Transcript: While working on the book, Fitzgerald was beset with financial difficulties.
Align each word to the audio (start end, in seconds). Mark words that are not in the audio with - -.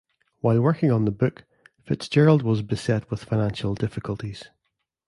While 0.39 0.61
working 0.63 0.89
on 0.91 1.05
the 1.05 1.11
book, 1.11 1.43
Fitzgerald 1.83 2.41
was 2.41 2.63
beset 2.63 3.11
with 3.11 3.23
financial 3.23 3.75
difficulties. 3.75 4.49